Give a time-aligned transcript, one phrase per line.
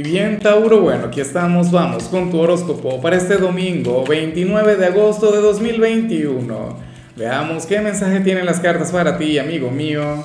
[0.00, 4.86] Y bien, Tauro, bueno, aquí estamos, vamos con tu horóscopo para este domingo 29 de
[4.86, 6.78] agosto de 2021.
[7.16, 10.24] Veamos qué mensaje tienen las cartas para ti, amigo mío.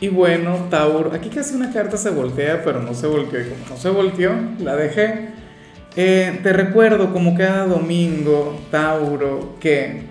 [0.00, 3.40] Y bueno, Tauro, aquí casi una carta se voltea, pero no se volteó.
[3.40, 5.28] Y como no se volteó, la dejé.
[5.94, 10.02] Eh, te recuerdo como cada domingo, Tauro, que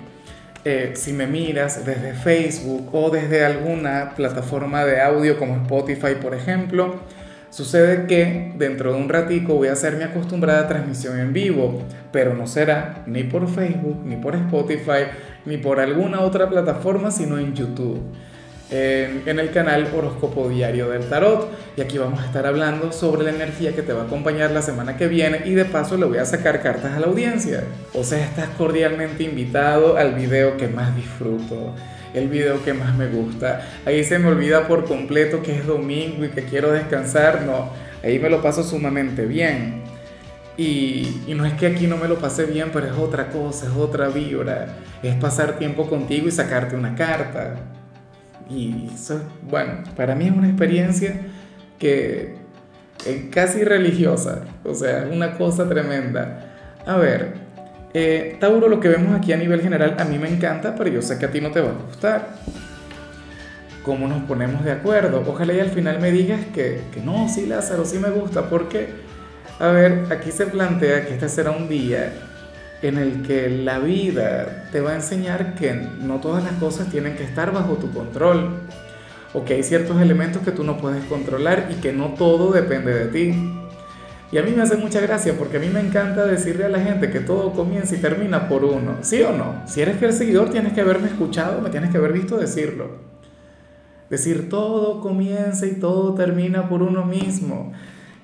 [0.64, 6.34] eh, si me miras desde Facebook o desde alguna plataforma de audio como Spotify, por
[6.34, 7.02] ejemplo,
[7.58, 12.36] Sucede que dentro de un ratico voy a hacer mi acostumbrada transmisión en vivo, pero
[12.36, 15.08] no será ni por Facebook, ni por Spotify,
[15.44, 18.00] ni por alguna otra plataforma, sino en YouTube,
[18.70, 21.50] en, en, el canal Horóscopo Diario del Tarot.
[21.76, 24.62] Y aquí vamos a estar hablando sobre la energía que te va a acompañar la
[24.62, 27.64] semana que viene y de paso le voy a sacar cartas a la audiencia.
[27.96, 31.74] O sea, estás cordialmente invitado al video que más disfruto
[32.14, 33.62] el video que más me gusta.
[33.86, 37.44] Ahí se me olvida por completo que es domingo y que quiero descansar.
[37.44, 37.70] No,
[38.04, 39.84] ahí me lo paso sumamente bien.
[40.58, 43.68] Y, y, no es que aquí no me lo pase bien, pero es otra cosa,
[43.68, 44.78] es otra vibra.
[45.04, 47.56] Es pasar tiempo contigo y sacarte una carta.
[48.50, 51.16] Y eso, bueno, para mí es una experiencia
[51.78, 52.36] que
[53.06, 54.42] es casi religiosa.
[54.64, 56.56] O sea, una cosa tremenda.
[56.86, 57.47] A ver,
[58.00, 61.02] eh, Tauro, lo que vemos aquí a nivel general a mí me encanta, pero yo
[61.02, 62.28] sé que a ti no te va a gustar.
[63.82, 65.24] ¿Cómo nos ponemos de acuerdo?
[65.26, 68.90] Ojalá y al final me digas que, que no, sí, Lázaro, sí me gusta, porque,
[69.58, 72.14] a ver, aquí se plantea que este será un día
[72.84, 77.16] en el que la vida te va a enseñar que no todas las cosas tienen
[77.16, 78.60] que estar bajo tu control,
[79.34, 82.94] o que hay ciertos elementos que tú no puedes controlar y que no todo depende
[82.94, 83.67] de ti.
[84.30, 86.82] Y a mí me hace mucha gracia porque a mí me encanta decirle a la
[86.82, 88.98] gente que todo comienza y termina por uno.
[89.02, 89.62] ¿Sí o no?
[89.66, 92.90] Si eres el seguidor tienes que haberme escuchado, me tienes que haber visto decirlo.
[94.10, 97.72] Decir todo comienza y todo termina por uno mismo.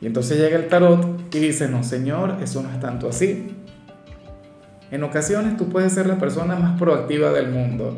[0.01, 3.55] Y entonces llega el tarot y dice, no señor, eso no es tanto así.
[4.91, 7.97] En ocasiones tú puedes ser la persona más proactiva del mundo.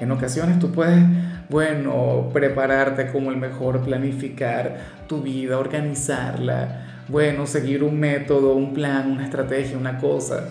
[0.00, 1.04] En ocasiones tú puedes,
[1.50, 9.10] bueno, prepararte como el mejor, planificar tu vida, organizarla bueno, seguir un método, un plan,
[9.10, 10.48] una estrategia, una cosa.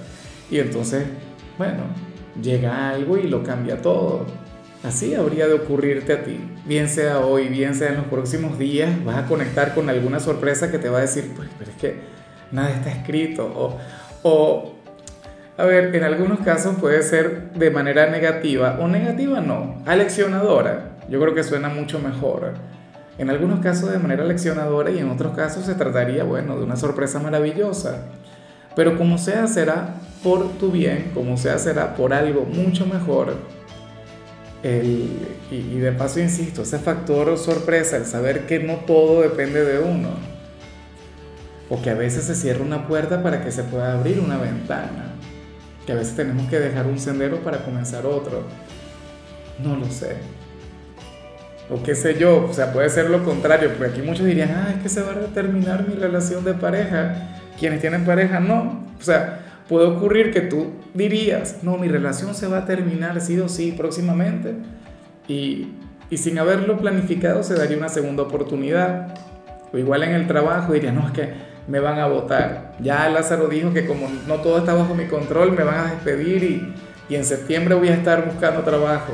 [0.52, 1.06] Y entonces,
[1.58, 1.86] bueno,
[2.40, 4.28] llega algo y lo cambia todo.
[4.84, 6.40] Así habría de ocurrirte a ti.
[6.66, 10.70] Bien sea hoy, bien sea en los próximos días, vas a conectar con alguna sorpresa
[10.70, 11.96] que te va a decir, pues, pero es que
[12.52, 13.46] nada está escrito.
[13.56, 13.80] O,
[14.22, 14.76] o,
[15.58, 20.98] a ver, en algunos casos puede ser de manera negativa o negativa no, aleccionadora.
[21.10, 22.54] Yo creo que suena mucho mejor
[23.22, 26.76] en algunos casos de manera leccionadora y en otros casos se trataría, bueno, de una
[26.76, 28.06] sorpresa maravillosa.
[28.76, 29.94] Pero como sea, será
[30.24, 33.36] por tu bien, como sea, será por algo mucho mejor.
[34.64, 35.20] y,
[35.52, 40.10] y de paso, insisto, ese factor sorpresa, el saber que no todo depende de uno.
[41.70, 45.14] O que a veces se cierra una puerta para que se pueda abrir una ventana.
[45.86, 48.46] Que a veces tenemos que dejar un sendero para comenzar otro.
[49.64, 50.41] No lo sé
[51.72, 54.74] o qué sé yo, o sea, puede ser lo contrario, porque aquí muchos dirían, ah,
[54.76, 57.16] es que se va a terminar mi relación de pareja.
[57.58, 58.84] Quienes tienen pareja, no.
[59.00, 59.40] O sea,
[59.70, 63.72] puede ocurrir que tú dirías, no, mi relación se va a terminar sí o sí
[63.72, 64.54] próximamente.
[65.30, 65.70] Y,
[66.10, 69.16] y sin haberlo planificado se daría una segunda oportunidad.
[69.72, 71.30] O igual en el trabajo dirías, no, es que
[71.70, 72.74] me van a votar.
[72.82, 76.44] Ya Lázaro dijo que como no todo está bajo mi control, me van a despedir
[76.44, 76.74] y,
[77.08, 79.14] y en septiembre voy a estar buscando trabajo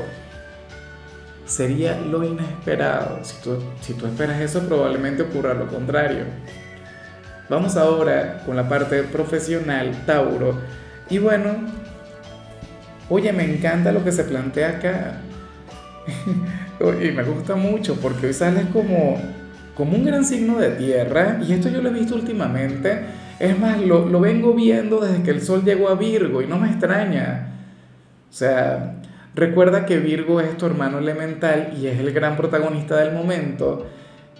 [1.47, 3.19] sería lo inesperado.
[3.23, 6.25] Si tú, esperas eso, probablemente ocurra lo contrario.
[7.49, 10.59] Vamos ahora con la parte profesional, Tauro.
[11.09, 11.51] Y bueno,
[13.09, 15.21] oye, me encanta lo que se plantea acá.
[17.01, 19.17] y me gusta mucho porque hoy sales como,
[19.75, 21.39] como un gran signo de tierra.
[21.47, 22.99] Y esto yo lo he visto últimamente.
[23.39, 26.59] Es más, lo, lo vengo viendo desde que el sol llegó a Virgo y no
[26.59, 27.53] me extraña.
[28.29, 28.96] O sea,
[29.37, 33.85] Recuerda que Virgo es tu hermano elemental y es el gran protagonista del momento.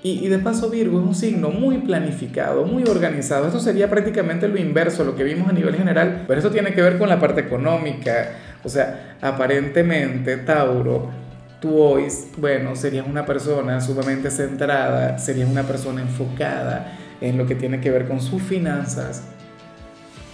[0.02, 3.46] Y, de paso Virgo es un signo muy planificado, muy organizado.
[3.46, 6.74] Esto sería prácticamente lo inverso a lo que vimos a nivel general, pero esto tiene
[6.74, 8.31] que ver con la parte económica.
[8.63, 11.12] O sea, aparentemente Tauro,
[11.62, 12.07] tú hoy,
[12.38, 17.92] bueno, serías una persona sumamente centrada, serías una persona enfocada en lo que tiene que
[17.92, 19.25] ver con sus finanzas.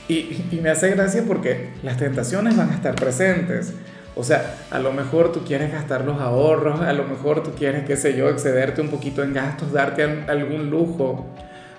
[0.07, 3.73] Y me hace gracia porque las tentaciones van a estar presentes.
[4.15, 7.85] O sea, a lo mejor tú quieres gastar los ahorros, a lo mejor tú quieres,
[7.85, 11.25] qué sé yo, excederte un poquito en gastos, darte algún lujo,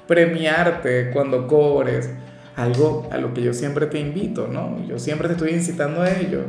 [0.08, 2.10] premiarte cuando cobres,
[2.56, 4.84] algo a lo que yo siempre te invito, ¿no?
[4.86, 6.42] Yo siempre te estoy incitando a ello.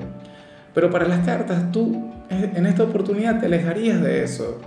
[0.73, 4.59] Pero para las cartas, tú en esta oportunidad te alejarías de eso.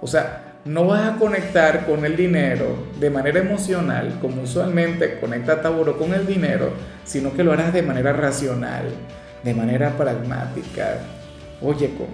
[0.00, 5.60] O sea, no vas a conectar con el dinero de manera emocional, como usualmente conecta
[5.60, 6.72] Tauro con el dinero,
[7.04, 8.84] sino que lo harás de manera racional,
[9.44, 10.98] de manera pragmática,
[11.60, 12.06] oye, con,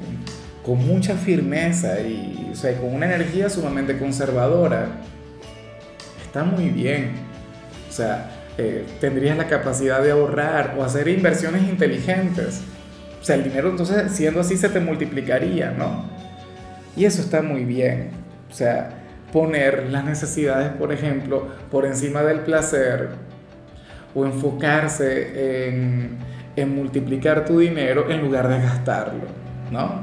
[0.64, 4.88] con mucha firmeza y o sea, con una energía sumamente conservadora.
[6.24, 7.12] Está muy bien.
[7.88, 12.62] O sea, eh, tendrías la capacidad de ahorrar o hacer inversiones inteligentes.
[13.20, 16.04] O sea, el dinero entonces siendo así se te multiplicaría, ¿no?
[16.96, 18.10] Y eso está muy bien.
[18.50, 18.90] O sea,
[19.32, 23.10] poner las necesidades, por ejemplo, por encima del placer
[24.14, 26.18] o enfocarse en,
[26.56, 29.24] en multiplicar tu dinero en lugar de gastarlo,
[29.70, 30.00] ¿no?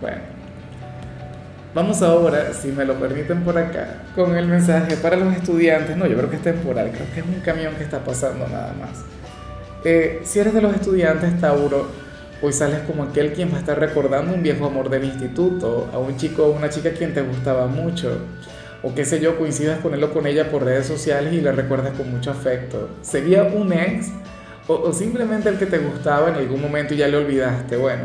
[0.00, 0.18] Bueno,
[1.74, 5.96] vamos ahora, si me lo permiten por acá, con el mensaje para los estudiantes.
[5.96, 8.74] No, yo creo que es temporal, creo que es un camión que está pasando nada
[8.78, 9.04] más.
[9.84, 11.88] Eh, si eres de los estudiantes, Tauro,
[12.44, 15.98] Hoy sales como aquel quien va a estar recordando un viejo amor del instituto, a
[15.98, 18.18] un chico o una chica quien te gustaba mucho,
[18.82, 21.52] o qué sé yo, coincidas con él o con ella por redes sociales y le
[21.52, 22.90] recuerdas con mucho afecto.
[23.00, 24.08] Sería un ex
[24.68, 27.76] o, simplemente el que te gustaba en algún momento y ya le olvidaste.
[27.76, 28.04] Bueno,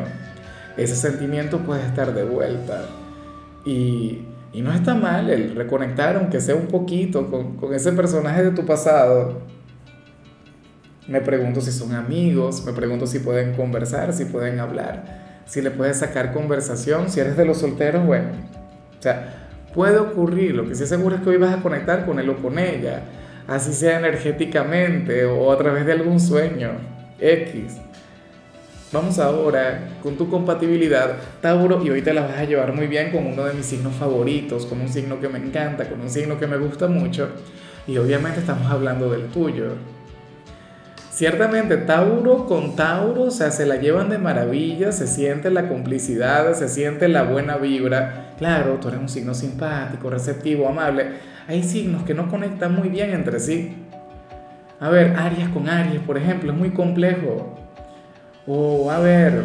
[0.76, 2.86] ese sentimiento puede estar de vuelta.
[3.66, 4.24] Y,
[4.54, 8.52] y no está mal el reconectar, aunque sea un poquito, con, con ese personaje de
[8.52, 9.42] tu pasado
[11.08, 15.72] me pregunto si son amigos, me pregunto si pueden conversar, si pueden hablar, si le
[15.72, 18.30] puedes sacar conversación, si eres de los solteros, bueno,
[19.00, 22.20] o sea, puede ocurrir, lo que sí seguro es que hoy vas a conectar con
[22.20, 23.04] él o con ella,
[23.48, 26.72] así sea energéticamente o a través de algún sueño,
[27.20, 27.78] X.
[28.92, 33.12] Vamos ahora con tu compatibilidad, Tauro, y hoy te la vas a llevar muy bien
[33.12, 36.40] con uno de mis signos favoritos, con un signo que me encanta, con un signo
[36.40, 37.30] que me gusta mucho,
[37.86, 39.74] y obviamente estamos hablando del tuyo.
[41.12, 46.54] Ciertamente Tauro con Tauro, o sea, se la llevan de maravilla, se siente la complicidad,
[46.54, 48.36] se siente la buena vibra.
[48.38, 51.08] Claro, tú eres un signo simpático, receptivo, amable.
[51.48, 53.76] Hay signos que no conectan muy bien entre sí.
[54.80, 57.56] A ver, Aries con Aries, por ejemplo, es muy complejo.
[58.46, 59.44] O a ver,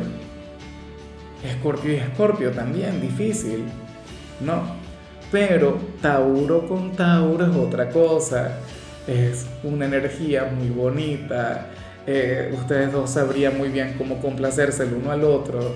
[1.44, 3.64] Escorpio y Escorpio también, difícil.
[4.40, 4.62] No,
[5.30, 8.58] pero Tauro con Tauro es otra cosa
[9.06, 11.66] es una energía muy bonita,
[12.06, 15.74] eh, ustedes dos sabrían muy bien cómo complacerse el uno al otro.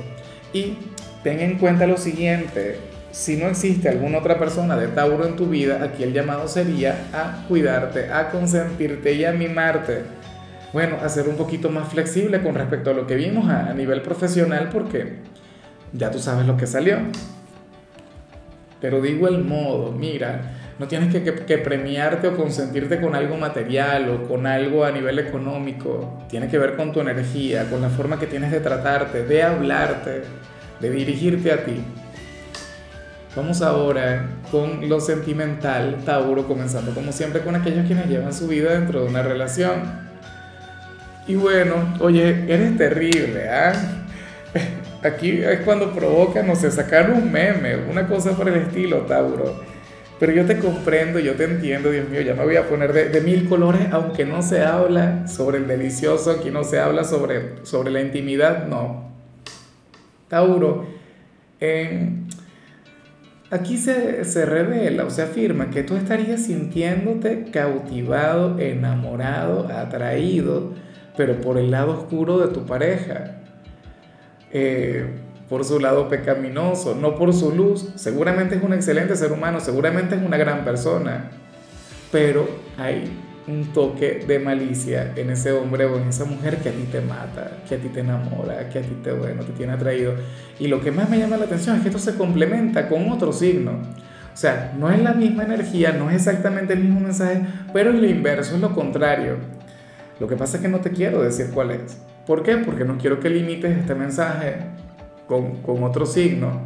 [0.52, 0.76] Y
[1.22, 2.78] ten en cuenta lo siguiente,
[3.16, 7.08] si no existe alguna otra persona de Tauro en tu vida, aquí el llamado sería
[7.14, 10.02] a cuidarte, a consentirte y a mimarte.
[10.74, 14.02] Bueno, a ser un poquito más flexible con respecto a lo que vimos a, nivel
[14.02, 15.14] profesional porque
[15.94, 16.98] ya tú sabes lo que salió.
[18.82, 24.28] Pero digo el modo, mira, no tienes que, premiarte o consentirte con algo material o
[24.28, 26.22] con algo a nivel económico.
[26.28, 30.20] Tiene que ver con tu energía, con la forma que tienes de tratarte, de hablarte,
[30.80, 31.82] de dirigirte a ti.
[33.36, 38.72] Vamos ahora con lo sentimental, Tauro, comenzando como siempre con aquellos quienes llevan su vida
[38.72, 39.82] dentro de una relación.
[41.28, 43.72] Y bueno, oye, eres terrible, ¿ah?
[45.02, 49.76] Aquí es cuando provoca, no sé, sacar un meme, una cosa por el estilo, Tauro
[50.18, 53.20] pero yo te comprendo, yo te entiendo, Dios mío, ya me voy a poner de,
[53.20, 57.90] mil colores, aunque no se habla sobre el delicioso, aquí no se habla sobre, sobre
[57.90, 59.10] la intimidad, no.
[60.28, 60.86] Tauro,
[63.50, 70.72] aquí se, se revela o se afirma que tú estarías sintiéndote cautivado, enamorado, atraído,
[71.16, 73.36] pero por el lado oscuro de tu pareja.
[74.52, 75.06] Eh,
[75.48, 77.92] por su lado pecaminoso, no por su luz.
[77.94, 81.30] Seguramente es un excelente ser humano, seguramente es una gran persona,
[82.10, 83.04] pero hay
[83.48, 87.00] un toque de malicia en ese hombre o en esa mujer que a ti te
[87.00, 90.14] mata, que a ti te enamora, que a ti te, bueno, te tiene atraído.
[90.58, 93.32] Y lo que más me llama la atención es que esto se complementa con otro
[93.32, 93.72] signo.
[93.72, 97.96] O sea, no es la misma energía, no es exactamente el mismo mensaje, pero es
[97.96, 99.36] lo inverso, es lo contrario.
[100.18, 101.98] Lo que pasa es que no te quiero decir cuál es.
[102.26, 102.56] ¿Por qué?
[102.56, 104.56] Porque no quiero que limites este mensaje
[105.28, 106.62] con, con otro signo.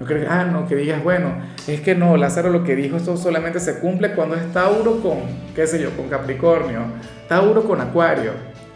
[0.00, 1.34] No que, ah, no, que digas, bueno,
[1.66, 5.22] es que no, Lázaro lo que dijo, esto solamente se cumple cuando es Tauro con,
[5.54, 6.82] qué sé yo, con Capricornio,
[7.28, 8.32] Tauro con Acuario.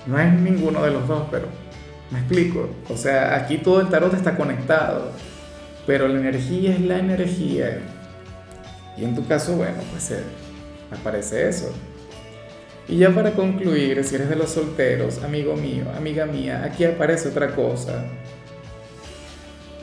[0.06, 1.46] No es ninguno de los dos, pero
[2.10, 2.68] me explico.
[2.88, 5.12] O sea, aquí todo el tarot está conectado,
[5.86, 7.78] pero la energía es la energía.
[8.96, 10.24] Y en tu caso, bueno, pues eh,
[10.90, 11.72] aparece eso.
[12.88, 17.28] Y ya para concluir, si eres de los solteros, amigo mío, amiga mía, aquí aparece
[17.28, 18.04] otra cosa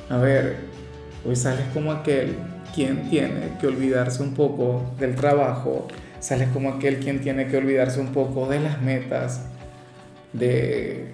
[0.09, 0.57] a ver,
[1.25, 2.35] hoy sales como aquel
[2.73, 5.87] quien tiene que olvidarse un poco del trabajo,
[6.19, 9.45] sales como aquel quien tiene que olvidarse un poco de las metas,
[10.33, 11.11] de,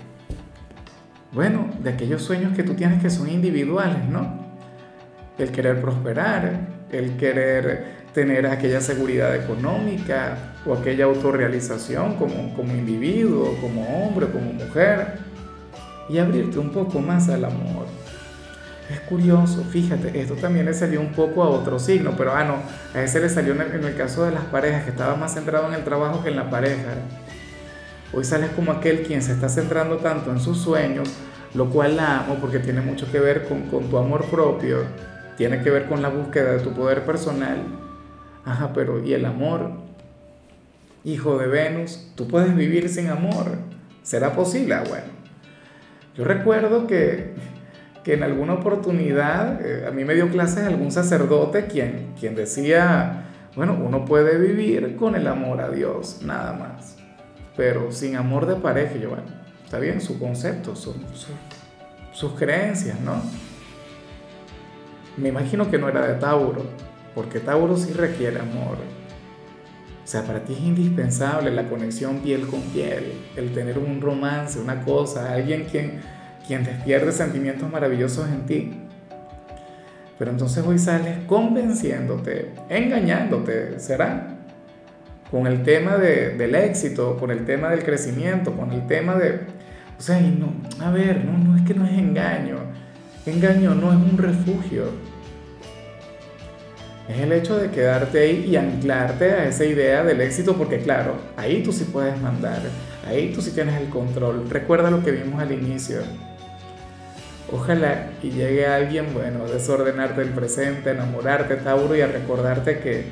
[1.31, 4.45] bueno, de aquellos sueños que tú tienes que son individuales, ¿no?
[5.37, 6.59] El querer prosperar,
[6.91, 14.53] el querer tener aquella seguridad económica o aquella autorrealización como, como individuo, como hombre, como
[14.53, 15.19] mujer,
[16.07, 17.84] y abrirte un poco más al amor.
[18.89, 22.57] Es curioso, fíjate, esto también le salió un poco a otro signo, pero ah, no,
[22.93, 25.73] a ese le salió en el, caso de las parejas, que estaba más centrado en
[25.73, 26.93] el trabajo que en la pareja.
[28.13, 31.09] Hoy sales como aquel quien se está centrando tanto en sus sueños,
[31.55, 34.83] lo cual la amo porque tiene mucho que ver con, con tu amor propio,
[35.35, 37.57] tiene que ver con la búsqueda de tu poder personal.
[38.45, 39.71] Ajá, pero ¿y el amor?
[41.03, 43.57] Hijo de Venus, tú puedes vivir sin amor.
[44.03, 44.75] ¿Será posible?
[44.75, 45.05] Ah, bueno.
[46.15, 47.33] Yo recuerdo que,
[48.05, 53.25] que en alguna oportunidad eh, a mí me dio clases algún sacerdote quien, quien decía,
[53.57, 56.95] bueno, uno puede vivir con el amor a Dios, nada más
[57.55, 59.23] pero sin amor de pareja, yo, bueno,
[59.63, 60.93] está bien, su concepto, su,
[62.11, 63.21] sus creencias, ¿no?
[65.17, 66.63] Me imagino que no era de Tauro,
[67.13, 68.77] porque Tauro sí requiere amor.
[70.03, 74.59] O sea, para ti es indispensable la conexión piel con piel, el tener un romance,
[74.59, 76.01] una cosa, alguien quien,
[76.47, 78.73] quien despierte sentimientos maravillosos en ti.
[80.17, 84.35] Pero entonces hoy sales convenciéndote, engañándote, ¿será?
[85.31, 89.41] con el tema de, del éxito, con el tema del crecimiento, con el tema de...
[89.97, 92.57] O sea, no, a ver, no, no es que no es engaño.
[93.25, 94.85] Engaño no es un refugio.
[97.07, 101.15] Es el hecho de quedarte ahí y anclarte a esa idea del éxito, porque claro,
[101.37, 102.61] ahí tú sí puedes mandar,
[103.07, 104.49] ahí tú sí tienes el control.
[104.49, 105.97] Recuerda lo que vimos al inicio.
[107.55, 113.05] Ojalá y llegue alguien, bueno, a desordenarte el presente, enamorarte, Tauro, y a recordarte que,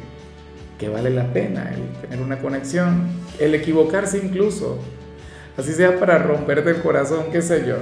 [0.77, 3.07] que vale la pena el tener una conexión,
[3.39, 4.79] el equivocarse incluso,
[5.57, 7.77] así sea para romperte el corazón, qué sé yo.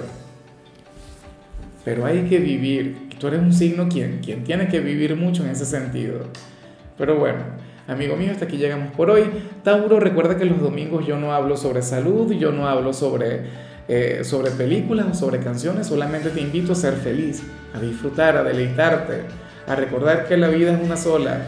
[1.84, 5.50] Pero hay que vivir, tú eres un signo quien, quien tiene que vivir mucho en
[5.50, 6.28] ese sentido.
[6.96, 7.40] Pero bueno,
[7.88, 9.24] amigo mío, hasta aquí llegamos por hoy.
[9.64, 13.46] Tauro, recuerda que los domingos yo no hablo sobre salud, yo no hablo sobre,
[13.92, 17.44] eh, sobre películas o sobre canciones, solamente te invito a ser feliz,
[17.74, 19.24] a disfrutar, a deleitarte,
[19.68, 21.42] a recordar que la vida es una sola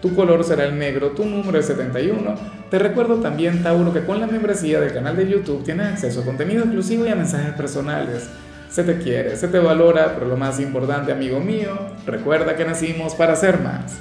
[0.00, 2.34] tu color será el negro, tu número es 71.
[2.70, 6.24] Te recuerdo también, Tauro, que con la membresía del canal de YouTube tienes acceso a
[6.24, 8.28] contenido exclusivo y a mensajes personales.
[8.70, 11.76] Se te quiere, se te valora, pero lo más importante, amigo mío,
[12.06, 13.96] recuerda que nacimos para ser más.